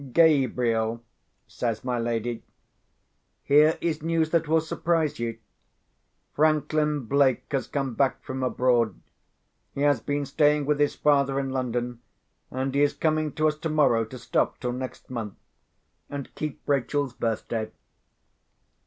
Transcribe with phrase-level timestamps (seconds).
[0.13, 1.03] "Gabriel,"
[1.45, 2.41] says my lady,
[3.43, 5.37] "here is news that will surprise you.
[6.33, 8.99] Franklin Blake has come back from abroad.
[9.75, 12.01] He has been staying with his father in London,
[12.49, 15.35] and he is coming to us tomorrow to stop till next month,
[16.09, 17.69] and keep Rachel's birthday."